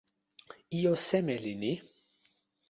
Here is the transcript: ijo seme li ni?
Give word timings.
ijo 0.77 0.93
seme 1.05 1.35
li 1.43 1.53
ni? 1.61 1.71